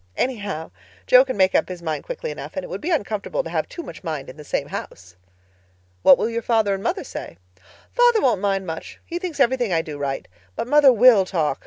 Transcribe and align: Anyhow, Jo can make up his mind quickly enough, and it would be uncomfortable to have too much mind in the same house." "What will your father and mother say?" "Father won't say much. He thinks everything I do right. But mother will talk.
Anyhow, 0.17 0.71
Jo 1.05 1.23
can 1.23 1.37
make 1.37 1.53
up 1.53 1.69
his 1.69 1.83
mind 1.83 2.03
quickly 2.03 2.31
enough, 2.31 2.53
and 2.55 2.63
it 2.63 2.71
would 2.71 2.81
be 2.81 2.89
uncomfortable 2.89 3.43
to 3.43 3.51
have 3.51 3.69
too 3.69 3.83
much 3.83 4.03
mind 4.03 4.31
in 4.31 4.35
the 4.37 4.43
same 4.43 4.69
house." 4.69 5.15
"What 6.01 6.17
will 6.17 6.27
your 6.27 6.41
father 6.41 6.73
and 6.73 6.81
mother 6.81 7.03
say?" 7.03 7.37
"Father 7.91 8.19
won't 8.19 8.41
say 8.41 8.57
much. 8.61 8.99
He 9.05 9.19
thinks 9.19 9.39
everything 9.39 9.71
I 9.71 9.83
do 9.83 9.99
right. 9.99 10.27
But 10.55 10.65
mother 10.67 10.91
will 10.91 11.23
talk. 11.23 11.59